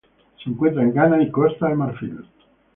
[0.43, 2.25] Se encuentra en Ghana y Costa de Marfil.